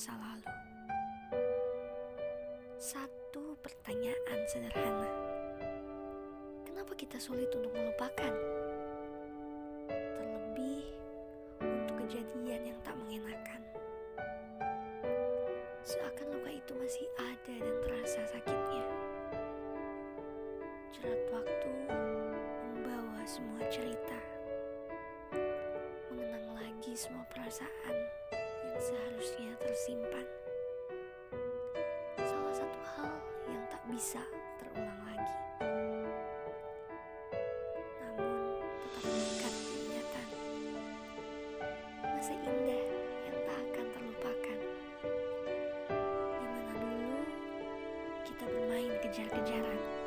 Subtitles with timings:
[0.00, 0.48] masa lalu.
[2.80, 5.12] Satu pertanyaan sederhana.
[6.64, 8.32] Kenapa kita sulit untuk melupakan?
[9.92, 10.88] Terlebih
[11.60, 13.60] untuk kejadian yang tak mengenakan.
[15.84, 18.84] Seakan luka itu masih ada dan terasa sakitnya.
[20.96, 21.72] Jerat waktu
[22.72, 24.16] membawa semua cerita.
[26.08, 27.96] Mengenang lagi semua perasaan
[28.80, 30.24] seharusnya tersimpan.
[32.16, 33.12] Salah satu hal
[33.52, 34.24] yang tak bisa
[34.56, 35.36] terulang lagi.
[38.00, 40.28] Namun tetap dekat ingatan.
[42.08, 42.84] Masa indah
[43.28, 44.58] yang tak akan terlupakan.
[46.40, 47.20] Di mana dulu
[48.24, 49.99] kita bermain kejar-kejaran.